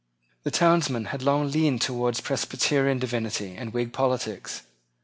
The 0.41 0.49
townsmen 0.49 1.05
had 1.13 1.21
long 1.21 1.51
leaned 1.51 1.81
towards 1.81 2.21
Presbyterian 2.21 2.97
divinity 2.97 3.53
and 3.55 3.71
Whig 3.71 3.93
politics. 3.93 4.63